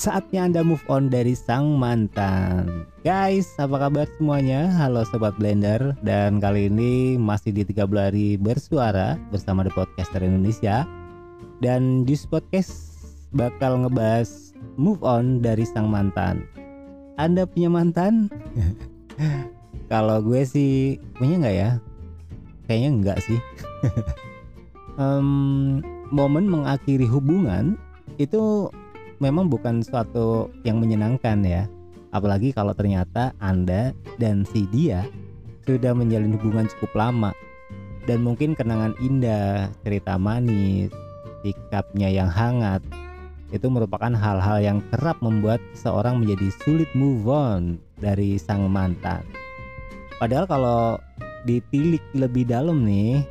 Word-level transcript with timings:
Saatnya 0.00 0.48
Anda 0.48 0.64
move 0.64 0.80
on 0.88 1.12
dari 1.12 1.36
sang 1.36 1.76
mantan. 1.76 2.88
Guys, 3.04 3.52
apa 3.60 3.76
kabar 3.76 4.08
semuanya? 4.16 4.72
Halo 4.80 5.04
Sobat 5.04 5.36
Blender 5.36 5.92
Dan 6.00 6.40
kali 6.40 6.72
ini 6.72 7.20
masih 7.20 7.52
di 7.52 7.68
30 7.68 7.84
hari 8.00 8.40
bersuara 8.40 9.20
bersama 9.28 9.60
The 9.60 9.68
Podcaster 9.76 10.24
Indonesia 10.24 10.88
Dan 11.60 12.08
Juice 12.08 12.24
Podcast 12.24 12.72
bakal 13.36 13.84
ngebahas 13.84 14.56
move 14.80 15.04
on 15.04 15.44
dari 15.44 15.68
sang 15.68 15.92
mantan 15.92 16.48
Anda 17.20 17.44
punya 17.44 17.68
mantan? 17.68 18.32
Kalau 19.92 20.24
gue 20.24 20.48
sih 20.48 20.96
punya 21.20 21.44
nggak 21.44 21.56
ya? 21.60 21.70
Kayaknya 22.64 22.88
enggak 22.88 23.18
sih 23.20 23.36
um, 24.96 25.84
Momen 26.08 26.48
mengakhiri 26.48 27.04
hubungan 27.04 27.76
itu 28.16 28.72
memang 29.20 29.52
bukan 29.52 29.84
suatu 29.84 30.48
yang 30.66 30.80
menyenangkan 30.80 31.44
ya. 31.44 31.68
Apalagi 32.10 32.50
kalau 32.50 32.74
ternyata 32.74 33.30
Anda 33.38 33.94
dan 34.18 34.42
si 34.42 34.66
dia 34.74 35.06
sudah 35.62 35.94
menjalin 35.94 36.34
hubungan 36.34 36.66
cukup 36.74 36.90
lama 36.98 37.30
dan 38.08 38.26
mungkin 38.26 38.58
kenangan 38.58 38.98
indah, 38.98 39.70
cerita 39.86 40.18
manis, 40.18 40.90
sikapnya 41.46 42.10
yang 42.10 42.26
hangat 42.26 42.82
itu 43.54 43.66
merupakan 43.70 44.10
hal-hal 44.10 44.58
yang 44.58 44.78
kerap 44.90 45.18
membuat 45.22 45.62
seorang 45.78 46.18
menjadi 46.18 46.50
sulit 46.66 46.90
move 46.98 47.26
on 47.30 47.78
dari 48.02 48.34
sang 48.40 48.66
mantan. 48.66 49.22
Padahal 50.18 50.46
kalau 50.50 50.82
ditilik 51.46 52.02
lebih 52.14 52.46
dalam 52.50 52.82
nih, 52.82 53.22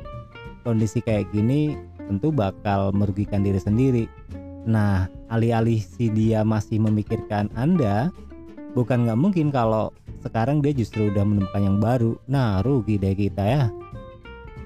kondisi 0.64 1.04
kayak 1.04 1.28
gini 1.32 1.76
tentu 2.08 2.32
bakal 2.32 2.90
merugikan 2.90 3.40
diri 3.44 3.60
sendiri 3.60 4.04
Nah, 4.68 5.08
alih-alih 5.30 5.80
si 5.80 6.10
dia 6.10 6.42
masih 6.42 6.82
memikirkan 6.82 7.48
Anda, 7.54 8.10
bukan 8.74 9.06
nggak 9.06 9.18
mungkin 9.18 9.48
kalau 9.54 9.94
sekarang 10.20 10.60
dia 10.60 10.76
justru 10.76 11.08
udah 11.08 11.24
menemukan 11.24 11.62
yang 11.62 11.78
baru. 11.80 12.18
Nah, 12.28 12.60
rugi 12.60 13.00
deh 13.00 13.16
kita 13.16 13.42
ya. 13.46 13.64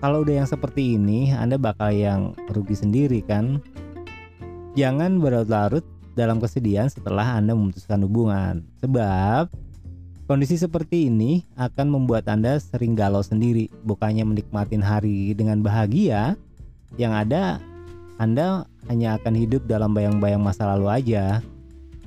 Kalau 0.03 0.21
udah 0.21 0.45
yang 0.45 0.49
seperti 0.49 0.99
ini, 0.99 1.33
Anda 1.33 1.57
bakal 1.57 1.95
yang 1.95 2.37
rugi 2.51 2.77
sendiri 2.77 3.25
kan? 3.25 3.63
Jangan 4.75 5.23
berlarut-larut 5.23 5.87
dalam 6.19 6.43
kesedihan 6.43 6.91
setelah 6.91 7.39
Anda 7.39 7.55
memutuskan 7.55 8.03
hubungan. 8.05 8.67
Sebab 8.83 9.49
kondisi 10.27 10.59
seperti 10.59 11.09
ini 11.09 11.47
akan 11.55 11.95
membuat 11.95 12.27
Anda 12.27 12.59
sering 12.59 12.99
galau 12.99 13.23
sendiri, 13.23 13.71
bukannya 13.87 14.27
menikmati 14.27 14.77
hari 14.83 15.33
dengan 15.33 15.63
bahagia. 15.63 16.35
Yang 16.95 17.13
ada 17.27 17.43
Anda 18.23 18.69
hanya 18.87 19.19
akan 19.19 19.35
hidup 19.35 19.67
dalam 19.67 19.91
bayang-bayang 19.97 20.43
masa 20.43 20.71
lalu 20.75 20.87
aja. 20.91 21.43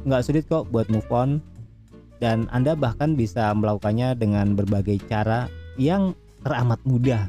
Nggak 0.07 0.23
sulit 0.23 0.45
kok 0.47 0.71
buat 0.71 0.87
move 0.87 1.09
on, 1.11 1.43
dan 2.23 2.47
Anda 2.49 2.73
bahkan 2.73 3.19
bisa 3.19 3.51
melakukannya 3.51 4.15
dengan 4.15 4.55
berbagai 4.55 5.03
cara 5.11 5.51
yang 5.75 6.15
teramat 6.41 6.79
mudah. 6.87 7.27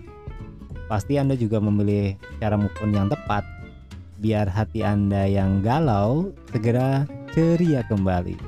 Pasti 0.87 1.21
Anda 1.21 1.37
juga 1.37 1.61
memilih 1.61 2.17
cara 2.41 2.57
move 2.57 2.73
on 2.81 2.95
yang 2.95 3.09
tepat, 3.11 3.45
biar 4.23 4.49
hati 4.49 4.87
Anda 4.87 5.27
yang 5.27 5.61
galau 5.61 6.33
segera 6.55 7.05
ceria 7.35 7.85
kembali. 7.85 8.39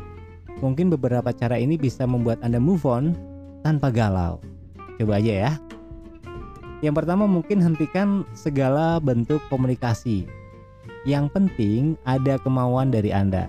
Mungkin 0.60 0.92
beberapa 0.92 1.32
cara 1.32 1.56
ini 1.56 1.80
bisa 1.80 2.04
membuat 2.04 2.40
Anda 2.44 2.60
move 2.60 2.84
on 2.84 3.16
tanpa 3.64 3.92
galau. 3.92 4.40
Coba 5.00 5.20
aja 5.20 5.32
ya. 5.48 5.52
Yang 6.80 7.04
pertama 7.04 7.28
mungkin 7.28 7.60
hentikan 7.60 8.24
segala 8.32 8.96
bentuk 9.00 9.44
komunikasi 9.52 10.24
yang 11.08 11.32
penting 11.32 11.96
ada 12.04 12.36
kemauan 12.40 12.92
dari 12.92 13.08
Anda. 13.12 13.48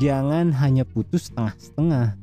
Jangan 0.00 0.52
hanya 0.52 0.84
putus 0.84 1.28
setengah-setengah. 1.28 2.16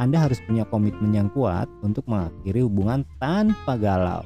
Anda 0.00 0.16
harus 0.16 0.40
punya 0.48 0.64
komitmen 0.64 1.12
yang 1.12 1.28
kuat 1.32 1.68
untuk 1.84 2.08
mengakhiri 2.08 2.64
hubungan 2.64 3.04
tanpa 3.20 3.76
galau. 3.76 4.24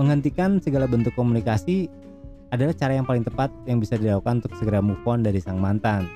Menghentikan 0.00 0.56
segala 0.64 0.88
bentuk 0.88 1.12
komunikasi 1.12 1.92
adalah 2.48 2.72
cara 2.72 2.96
yang 2.96 3.04
paling 3.04 3.24
tepat 3.24 3.52
yang 3.68 3.80
bisa 3.80 4.00
dilakukan 4.00 4.40
untuk 4.40 4.56
segera 4.56 4.80
move 4.80 5.04
on 5.04 5.20
dari 5.20 5.40
sang 5.40 5.60
mantan. 5.60 6.08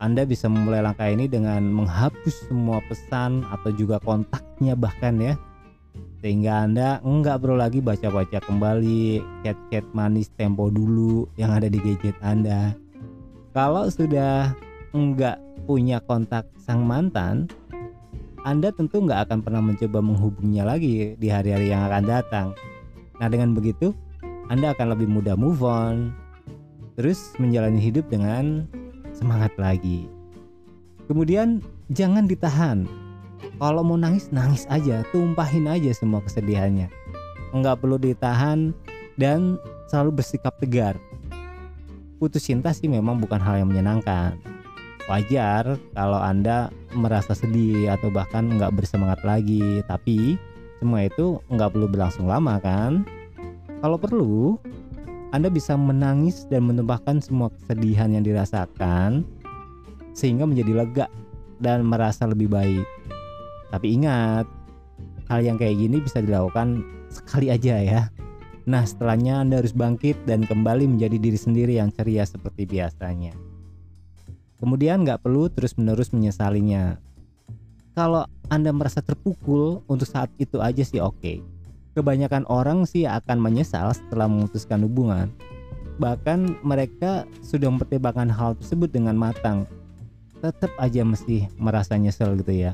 Anda 0.00 0.28
bisa 0.28 0.48
memulai 0.52 0.84
langkah 0.84 1.08
ini 1.08 1.24
dengan 1.24 1.64
menghapus 1.72 2.52
semua 2.52 2.84
pesan 2.88 3.48
atau 3.48 3.72
juga 3.72 3.96
kontaknya 4.04 4.76
bahkan 4.76 5.16
ya 5.16 5.36
sehingga 6.22 6.62
Anda 6.62 7.02
nggak 7.02 7.42
perlu 7.42 7.58
lagi 7.58 7.82
baca-baca 7.82 8.38
kembali 8.46 9.18
chat-chat 9.42 9.82
manis 9.90 10.30
tempo 10.38 10.70
dulu 10.70 11.26
yang 11.34 11.50
ada 11.50 11.66
di 11.66 11.82
gadget 11.82 12.14
Anda. 12.22 12.78
Kalau 13.50 13.90
sudah 13.90 14.54
nggak 14.94 15.66
punya 15.66 15.98
kontak 16.06 16.46
sang 16.62 16.86
mantan, 16.86 17.50
Anda 18.46 18.70
tentu 18.70 19.02
nggak 19.02 19.28
akan 19.28 19.38
pernah 19.42 19.62
mencoba 19.66 19.98
menghubunginya 19.98 20.78
lagi 20.78 21.18
di 21.18 21.26
hari-hari 21.26 21.74
yang 21.74 21.90
akan 21.90 22.04
datang. 22.06 22.48
Nah 23.18 23.26
dengan 23.26 23.58
begitu, 23.58 23.90
Anda 24.46 24.78
akan 24.78 24.94
lebih 24.94 25.10
mudah 25.10 25.34
move 25.34 25.66
on, 25.66 26.14
terus 26.94 27.34
menjalani 27.42 27.82
hidup 27.82 28.06
dengan 28.06 28.70
semangat 29.10 29.50
lagi. 29.58 30.06
Kemudian 31.10 31.58
jangan 31.90 32.30
ditahan, 32.30 32.86
kalau 33.62 33.86
mau 33.86 33.98
nangis 33.98 34.28
nangis 34.34 34.66
aja. 34.68 35.06
Tumpahin 35.14 35.70
aja 35.70 35.90
semua 35.94 36.22
kesedihannya. 36.24 36.90
Nggak 37.54 37.84
perlu 37.84 37.96
ditahan 38.00 38.74
dan 39.20 39.60
selalu 39.86 40.22
bersikap 40.22 40.56
tegar. 40.58 40.96
Putus 42.18 42.46
cinta 42.46 42.70
sih 42.70 42.86
memang 42.86 43.18
bukan 43.18 43.38
hal 43.42 43.62
yang 43.62 43.68
menyenangkan. 43.70 44.38
Wajar 45.10 45.76
kalau 45.92 46.20
anda 46.22 46.70
merasa 46.94 47.34
sedih 47.34 47.90
atau 47.90 48.08
bahkan 48.08 48.46
nggak 48.46 48.72
bersemangat 48.78 49.20
lagi. 49.26 49.82
Tapi 49.86 50.38
semua 50.78 51.06
itu 51.06 51.42
nggak 51.50 51.74
perlu 51.74 51.86
berlangsung 51.90 52.30
lama 52.30 52.58
kan? 52.62 53.06
Kalau 53.82 53.98
perlu 53.98 54.58
anda 55.32 55.48
bisa 55.48 55.74
menangis 55.74 56.44
dan 56.46 56.68
menumpahkan 56.68 57.24
semua 57.24 57.48
kesedihan 57.50 58.12
yang 58.12 58.22
dirasakan 58.22 59.24
sehingga 60.12 60.44
menjadi 60.44 60.72
lega 60.84 61.06
dan 61.56 61.88
merasa 61.88 62.28
lebih 62.28 62.52
baik 62.52 62.84
tapi 63.72 63.96
ingat, 63.96 64.44
hal 65.32 65.40
yang 65.40 65.56
kayak 65.56 65.80
gini 65.80 66.04
bisa 66.04 66.20
dilakukan 66.20 66.84
sekali 67.08 67.48
aja 67.48 67.80
ya. 67.80 68.02
Nah 68.68 68.84
setelahnya 68.84 69.40
Anda 69.40 69.64
harus 69.64 69.72
bangkit 69.72 70.28
dan 70.28 70.44
kembali 70.44 70.86
menjadi 70.86 71.16
diri 71.16 71.38
sendiri 71.40 71.80
yang 71.80 71.88
ceria 71.88 72.28
seperti 72.28 72.68
biasanya. 72.68 73.32
Kemudian 74.62 75.02
nggak 75.02 75.26
perlu 75.26 75.50
terus-menerus 75.50 76.14
menyesalinya. 76.14 77.00
Kalau 77.98 78.28
Anda 78.46 78.70
merasa 78.70 79.02
terpukul 79.02 79.82
untuk 79.90 80.06
saat 80.06 80.30
itu 80.38 80.62
aja 80.62 80.84
sih 80.86 81.02
oke. 81.02 81.18
Okay. 81.18 81.36
Kebanyakan 81.92 82.48
orang 82.48 82.88
sih 82.88 83.04
akan 83.04 83.36
menyesal 83.36 83.92
setelah 83.92 84.30
memutuskan 84.30 84.80
hubungan. 84.86 85.28
Bahkan 86.00 86.64
mereka 86.64 87.28
sudah 87.44 87.68
mempertimbangkan 87.68 88.32
hal 88.32 88.56
tersebut 88.56 88.88
dengan 88.88 89.18
matang. 89.18 89.68
Tetap 90.40 90.72
aja 90.80 91.04
mesti 91.04 91.52
merasa 91.60 91.98
nyesel 92.00 92.38
gitu 92.40 92.54
ya. 92.54 92.72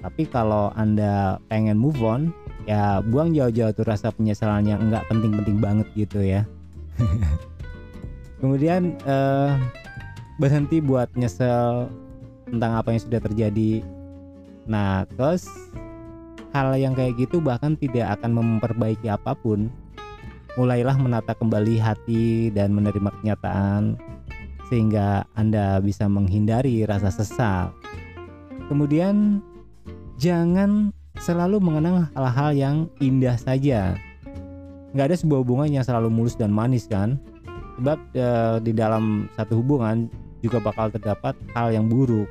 Tapi 0.00 0.22
kalau 0.32 0.72
Anda 0.72 1.36
pengen 1.52 1.76
move 1.76 2.00
on, 2.00 2.32
ya 2.64 3.04
buang 3.04 3.36
jauh-jauh 3.36 3.76
tuh 3.76 3.84
rasa 3.84 4.08
penyesalan 4.12 4.64
yang 4.64 4.80
enggak 4.80 5.04
penting-penting 5.12 5.60
banget 5.60 5.88
gitu 5.92 6.24
ya. 6.24 6.48
Kemudian 8.40 8.96
eh, 9.04 9.50
berhenti 10.40 10.80
buat 10.80 11.12
nyesel 11.12 11.92
tentang 12.48 12.80
apa 12.80 12.96
yang 12.96 13.02
sudah 13.04 13.20
terjadi. 13.20 13.84
Nah, 14.64 15.04
terus 15.12 15.44
hal 16.56 16.72
yang 16.80 16.96
kayak 16.96 17.20
gitu 17.20 17.38
bahkan 17.38 17.76
tidak 17.76 18.16
akan 18.18 18.40
memperbaiki 18.40 19.12
apa 19.12 19.36
pun. 19.36 19.68
Mulailah 20.58 20.98
menata 20.98 21.36
kembali 21.36 21.78
hati 21.78 22.50
dan 22.50 22.74
menerima 22.74 23.12
kenyataan 23.22 23.94
sehingga 24.66 25.26
Anda 25.38 25.78
bisa 25.78 26.10
menghindari 26.10 26.82
rasa 26.86 27.10
sesal. 27.10 27.70
Kemudian 28.66 29.42
jangan 30.20 30.92
selalu 31.16 31.56
mengenang 31.64 32.12
hal-hal 32.12 32.50
yang 32.52 32.76
indah 33.00 33.40
saja. 33.40 33.96
Nggak 34.92 35.06
ada 35.10 35.16
sebuah 35.16 35.40
hubungan 35.40 35.80
yang 35.80 35.84
selalu 35.84 36.12
mulus 36.12 36.36
dan 36.36 36.52
manis 36.52 36.84
kan? 36.84 37.16
Sebab 37.80 37.98
e, 38.12 38.28
di 38.60 38.76
dalam 38.76 39.32
satu 39.32 39.64
hubungan 39.64 40.12
juga 40.44 40.60
bakal 40.60 40.92
terdapat 40.92 41.32
hal 41.56 41.72
yang 41.72 41.88
buruk. 41.88 42.28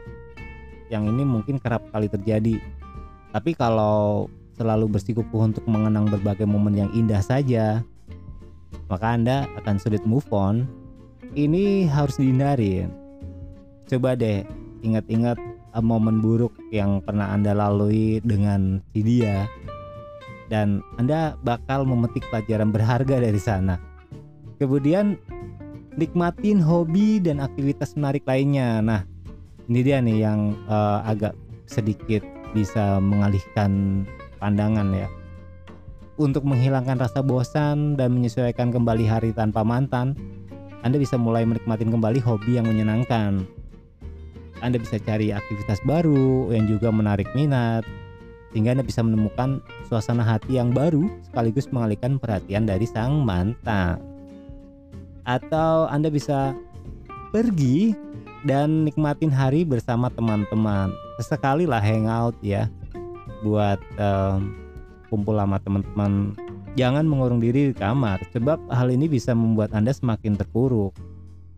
Yang 0.93 1.09
ini 1.17 1.23
mungkin 1.25 1.57
kerap 1.57 1.81
kali 1.89 2.05
terjadi. 2.05 2.61
Tapi 3.33 3.57
kalau 3.57 4.29
selalu 4.53 4.93
bersikukuh 4.93 5.49
untuk 5.49 5.65
mengenang 5.65 6.05
berbagai 6.13 6.45
momen 6.45 6.77
yang 6.77 6.91
indah 6.93 7.25
saja, 7.25 7.81
maka 8.85 9.17
Anda 9.17 9.49
akan 9.65 9.81
sulit 9.81 10.05
move 10.05 10.25
on. 10.29 10.69
Ini 11.33 11.89
harus 11.89 12.21
dihindari. 12.21 12.85
Coba 13.89 14.13
deh 14.17 14.45
ingat-ingat 14.81 15.48
uh, 15.73 15.83
momen 15.83 16.21
buruk 16.23 16.53
yang 16.73 17.01
pernah 17.03 17.33
Anda 17.33 17.53
lalui 17.53 18.21
dengan 18.21 18.81
si 18.93 19.01
dia 19.01 19.49
dan 20.49 20.81
Anda 20.97 21.37
bakal 21.45 21.85
memetik 21.85 22.25
pelajaran 22.33 22.73
berharga 22.73 23.21
dari 23.21 23.37
sana. 23.37 23.77
Kemudian 24.57 25.15
nikmatin 25.95 26.59
hobi 26.59 27.21
dan 27.21 27.39
aktivitas 27.39 27.95
menarik 27.95 28.25
lainnya. 28.25 28.81
Nah, 28.81 29.01
ini 29.69 29.79
dia 29.85 30.01
nih 30.01 30.17
yang 30.25 30.57
uh, 30.65 31.05
agak 31.05 31.37
sedikit 31.69 32.25
bisa 32.51 32.97
mengalihkan 32.97 34.03
pandangan 34.41 34.89
ya. 34.91 35.07
Untuk 36.19 36.43
menghilangkan 36.43 36.99
rasa 36.99 37.23
bosan 37.23 37.95
dan 37.95 38.11
menyesuaikan 38.11 38.75
kembali 38.75 39.07
hari 39.07 39.31
tanpa 39.31 39.63
mantan, 39.63 40.19
Anda 40.83 40.99
bisa 40.99 41.15
mulai 41.15 41.47
menikmati 41.47 41.87
kembali 41.87 42.19
hobi 42.19 42.59
yang 42.59 42.67
menyenangkan. 42.67 43.58
Anda 44.59 44.77
bisa 44.81 44.99
cari 44.99 45.31
aktivitas 45.31 45.79
baru 45.87 46.51
yang 46.51 46.67
juga 46.67 46.91
menarik 46.91 47.27
minat, 47.33 47.87
sehingga 48.51 48.75
Anda 48.75 48.85
bisa 48.85 49.03
menemukan 49.05 49.63
suasana 49.87 50.25
hati 50.25 50.59
yang 50.59 50.75
baru 50.75 51.07
sekaligus 51.25 51.71
mengalihkan 51.71 52.19
perhatian 52.19 52.67
dari 52.67 52.85
sang 52.87 53.23
mantan. 53.23 54.01
Atau 55.23 55.87
Anda 55.87 56.09
bisa 56.11 56.55
pergi 57.29 57.93
dan 58.43 58.87
nikmatin 58.87 59.29
hari 59.29 59.67
bersama 59.67 60.09
teman-teman. 60.11 60.91
Sesekali 61.19 61.67
lah 61.67 61.83
hangout 61.83 62.35
ya 62.39 62.71
buat 63.43 63.79
um, 63.99 64.51
kumpul 65.07 65.35
sama 65.35 65.57
teman-teman 65.63 66.35
jangan 66.77 67.05
mengurung 67.07 67.41
diri 67.41 67.71
di 67.71 67.75
kamar 67.75 68.21
sebab 68.29 68.61
hal 68.69 68.93
ini 68.93 69.09
bisa 69.09 69.33
membuat 69.33 69.73
anda 69.73 69.89
semakin 69.89 70.37
terpuruk 70.37 70.93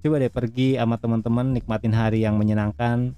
coba 0.02 0.22
deh 0.22 0.34
pergi 0.34 0.76
sama 0.76 0.98
teman-teman 0.98 1.54
nikmatin 1.54 1.94
hari 1.94 2.26
yang 2.26 2.36
menyenangkan 2.36 3.14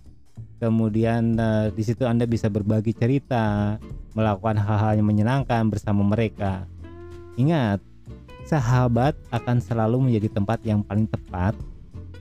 kemudian 0.59 1.35
uh, 1.39 1.68
di 1.71 1.83
situ 1.83 2.03
anda 2.03 2.27
bisa 2.27 2.51
berbagi 2.51 2.91
cerita 2.95 3.80
melakukan 4.13 4.59
hal-hal 4.59 5.00
yang 5.00 5.07
menyenangkan 5.07 5.68
bersama 5.71 6.03
mereka 6.03 6.68
ingat 7.39 7.80
sahabat 8.44 9.15
akan 9.31 9.63
selalu 9.63 10.12
menjadi 10.12 10.35
tempat 10.35 10.59
yang 10.68 10.83
paling 10.83 11.07
tepat 11.07 11.56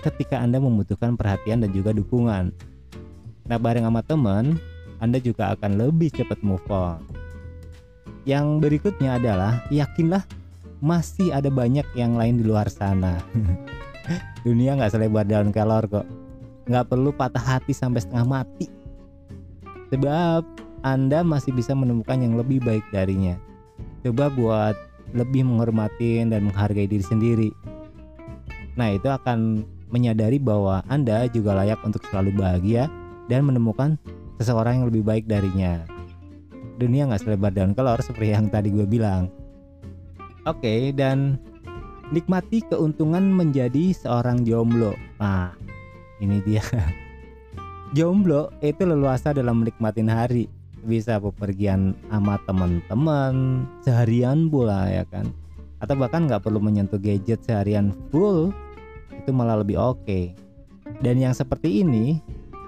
ketika 0.03 0.39
anda 0.39 0.63
membutuhkan 0.63 1.19
perhatian 1.19 1.63
dan 1.63 1.71
juga 1.75 1.91
dukungan 1.91 2.55
nah 3.47 3.59
bareng 3.59 3.85
sama 3.87 4.01
teman 4.07 4.57
anda 5.03 5.19
juga 5.19 5.51
akan 5.59 5.83
lebih 5.83 6.15
cepat 6.15 6.39
move 6.47 6.63
on. 6.71 7.03
Yang 8.23 8.47
berikutnya 8.63 9.19
adalah 9.19 9.67
yakinlah 9.75 10.23
masih 10.79 11.35
ada 11.35 11.51
banyak 11.51 11.83
yang 11.99 12.15
lain 12.15 12.39
di 12.39 12.47
luar 12.47 12.71
sana. 12.71 13.19
Dunia 14.47 14.75
nggak 14.79 14.93
selebar 14.95 15.27
daun 15.27 15.55
kelor 15.55 15.85
kok. 15.87 16.07
Nggak 16.67 16.89
perlu 16.91 17.11
patah 17.11 17.43
hati 17.43 17.75
sampai 17.75 18.03
setengah 18.03 18.27
mati. 18.27 18.67
Sebab 19.91 20.43
Anda 20.83 21.23
masih 21.23 21.55
bisa 21.55 21.77
menemukan 21.77 22.19
yang 22.19 22.35
lebih 22.39 22.63
baik 22.63 22.83
darinya. 22.91 23.39
Coba 24.03 24.33
buat 24.33 24.75
lebih 25.13 25.45
menghormati 25.47 26.25
dan 26.25 26.49
menghargai 26.49 26.89
diri 26.89 27.05
sendiri. 27.05 27.51
Nah, 28.75 28.97
itu 28.97 29.07
akan 29.07 29.69
menyadari 29.93 30.41
bahwa 30.41 30.81
Anda 30.89 31.29
juga 31.29 31.53
layak 31.53 31.85
untuk 31.85 32.01
selalu 32.09 32.33
bahagia 32.41 32.89
dan 33.29 33.45
menemukan 33.45 34.01
seseorang 34.41 34.81
yang 34.81 34.87
lebih 34.89 35.05
baik 35.05 35.25
darinya. 35.29 35.85
Dunia 36.81 37.05
nggak 37.07 37.23
selebar 37.23 37.53
daun 37.53 37.77
kelor 37.77 38.01
seperti 38.01 38.33
yang 38.33 38.49
tadi 38.49 38.73
gue 38.73 38.89
bilang. 38.89 39.29
Oke, 40.49 40.65
okay, 40.65 40.81
dan 40.91 41.39
nikmati 42.13 42.61
keuntungan 42.69 43.25
menjadi 43.25 43.97
seorang 43.97 44.45
jomblo. 44.45 44.93
Nah, 45.17 45.57
ini 46.21 46.45
dia. 46.45 46.61
jomblo 47.97 48.53
itu 48.61 48.85
leluasa 48.85 49.33
dalam 49.33 49.65
menikmati 49.65 50.05
hari. 50.05 50.47
Bisa 50.83 51.17
bepergian 51.23 51.95
sama 52.11 52.37
teman-teman 52.45 53.65
seharian 53.81 54.51
pula 54.53 54.91
ya 54.93 55.09
kan. 55.09 55.33
Atau 55.81 55.97
bahkan 55.99 56.29
nggak 56.29 56.45
perlu 56.45 56.61
menyentuh 56.61 57.01
gadget 57.01 57.41
seharian 57.43 57.97
full. 58.13 58.53
Itu 59.17 59.33
malah 59.33 59.65
lebih 59.65 59.81
oke. 59.81 60.05
Okay. 60.05 60.25
Dan 61.01 61.19
yang 61.19 61.33
seperti 61.33 61.83
ini 61.83 62.21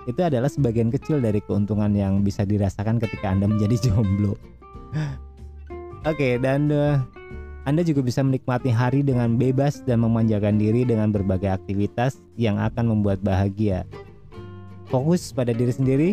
itu 0.09 0.21
adalah 0.21 0.49
sebagian 0.49 0.89
kecil 0.89 1.21
dari 1.21 1.43
keuntungan 1.45 1.93
yang 1.93 2.23
bisa 2.25 2.47
dirasakan 2.47 2.97
ketika 3.03 3.35
Anda 3.35 3.51
menjadi 3.51 3.77
jomblo. 3.91 4.39
Oke, 6.05 6.05
okay, 6.05 6.33
dan 6.37 6.69
uh, 6.71 7.01
Anda 7.65 7.81
juga 7.81 8.05
bisa 8.05 8.21
menikmati 8.21 8.69
hari 8.69 9.01
dengan 9.01 9.41
bebas 9.41 9.81
dan 9.89 10.05
memanjakan 10.05 10.61
diri 10.61 10.85
dengan 10.85 11.09
berbagai 11.09 11.49
aktivitas 11.49 12.21
yang 12.37 12.61
akan 12.61 12.93
membuat 12.93 13.25
bahagia. 13.25 13.89
Fokus 14.93 15.33
pada 15.33 15.57
diri 15.57 15.73
sendiri, 15.73 16.11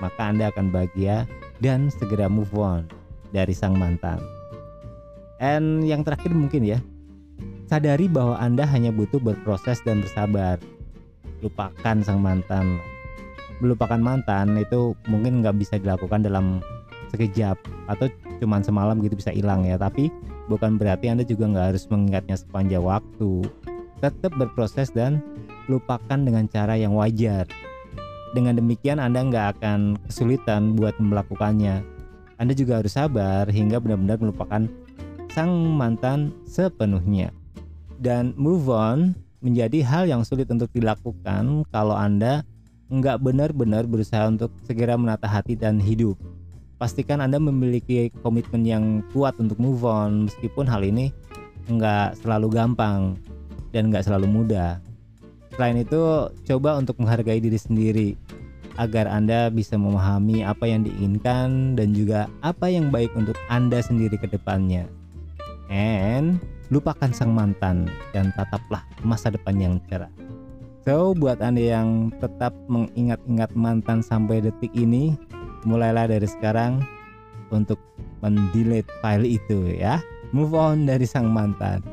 maka 0.00 0.32
Anda 0.32 0.48
akan 0.48 0.72
bahagia 0.72 1.28
dan 1.60 1.92
segera 1.92 2.24
move 2.32 2.56
on 2.56 2.88
dari 3.36 3.52
sang 3.52 3.76
mantan. 3.76 4.16
And 5.44 5.84
yang 5.84 6.08
terakhir 6.08 6.32
mungkin 6.32 6.64
ya, 6.64 6.80
sadari 7.68 8.08
bahwa 8.08 8.40
Anda 8.40 8.64
hanya 8.64 8.88
butuh 8.88 9.20
berproses 9.20 9.84
dan 9.84 10.00
bersabar. 10.00 10.56
Lupakan 11.44 12.00
sang 12.00 12.24
mantan, 12.24 12.80
melupakan 13.60 14.00
mantan 14.00 14.56
itu 14.56 14.96
mungkin 15.04 15.44
nggak 15.44 15.60
bisa 15.60 15.76
dilakukan 15.76 16.24
dalam 16.24 16.64
sekejap 17.12 17.60
atau 17.86 18.08
cuman 18.40 18.64
semalam 18.64 18.96
gitu 19.04 19.14
bisa 19.14 19.30
hilang 19.30 19.62
ya 19.62 19.78
tapi 19.78 20.10
bukan 20.46 20.76
berarti 20.76 21.10
anda 21.10 21.24
juga 21.24 21.48
nggak 21.50 21.66
harus 21.74 21.84
mengingatnya 21.88 22.36
sepanjang 22.38 22.84
waktu. 22.84 23.46
Tetap 24.00 24.32
berproses 24.36 24.92
dan 24.92 25.24
lupakan 25.70 26.20
dengan 26.20 26.44
cara 26.50 26.76
yang 26.76 26.92
wajar. 26.96 27.48
Dengan 28.34 28.58
demikian 28.58 28.98
anda 28.98 29.22
nggak 29.22 29.58
akan 29.58 29.96
kesulitan 30.10 30.74
buat 30.74 30.98
melakukannya. 30.98 31.86
Anda 32.36 32.52
juga 32.52 32.82
harus 32.82 32.98
sabar 32.98 33.46
hingga 33.46 33.78
benar-benar 33.78 34.18
melupakan 34.18 34.66
sang 35.30 35.50
mantan 35.78 36.34
sepenuhnya. 36.44 37.30
Dan 38.02 38.34
move 38.34 38.66
on 38.68 39.14
menjadi 39.38 39.86
hal 39.86 40.04
yang 40.10 40.26
sulit 40.26 40.50
untuk 40.50 40.72
dilakukan 40.74 41.62
kalau 41.70 41.94
anda 41.94 42.42
nggak 42.90 43.22
benar-benar 43.22 43.86
berusaha 43.88 44.28
untuk 44.28 44.50
segera 44.66 44.98
menata 44.98 45.30
hati 45.30 45.54
dan 45.54 45.78
hidup. 45.80 46.18
Pastikan 46.74 47.22
Anda 47.22 47.38
memiliki 47.38 48.10
komitmen 48.20 48.66
yang 48.66 49.06
kuat 49.14 49.38
untuk 49.38 49.56
move 49.62 49.86
on, 49.86 50.26
meskipun 50.26 50.66
hal 50.66 50.82
ini 50.82 51.14
nggak 51.70 52.20
selalu 52.20 52.50
gampang 52.50 53.14
dan 53.70 53.88
nggak 53.94 54.04
selalu 54.04 54.26
mudah. 54.26 54.82
Selain 55.54 55.78
itu, 55.78 56.28
coba 56.50 56.74
untuk 56.76 56.98
menghargai 56.98 57.38
diri 57.38 57.56
sendiri 57.56 58.08
agar 58.74 59.06
Anda 59.06 59.54
bisa 59.54 59.78
memahami 59.78 60.42
apa 60.42 60.66
yang 60.66 60.82
diinginkan 60.82 61.78
dan 61.78 61.94
juga 61.94 62.26
apa 62.42 62.66
yang 62.66 62.90
baik 62.90 63.14
untuk 63.14 63.38
Anda 63.46 63.78
sendiri 63.78 64.18
ke 64.18 64.26
depannya. 64.26 64.90
And 65.70 66.42
lupakan 66.74 67.14
sang 67.14 67.32
mantan 67.32 67.86
dan 68.10 68.34
tataplah 68.34 68.82
masa 69.06 69.30
depan 69.30 69.54
yang 69.62 69.74
cerah. 69.86 70.10
So, 70.84 71.16
buat 71.16 71.40
Anda 71.40 71.80
yang 71.80 72.12
tetap 72.20 72.52
mengingat-ingat 72.68 73.56
mantan 73.56 74.04
sampai 74.04 74.44
detik 74.44 74.74
ini, 74.76 75.16
mulailah 75.64 76.08
dari 76.08 76.28
sekarang 76.28 76.84
untuk 77.52 77.80
mendelete 78.20 78.88
file 79.00 79.26
itu 79.26 79.74
ya. 79.74 80.00
Move 80.32 80.56
on 80.56 80.88
dari 80.88 81.06
sang 81.06 81.30
mantan. 81.30 81.84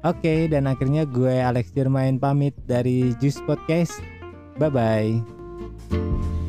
Oke, 0.00 0.24
okay, 0.24 0.40
dan 0.48 0.64
akhirnya 0.64 1.04
gue 1.04 1.36
Alex 1.44 1.76
Jermain 1.76 2.16
pamit 2.16 2.56
dari 2.64 3.12
Juice 3.20 3.42
Podcast. 3.44 4.00
Bye 4.56 4.72
bye. 4.72 6.39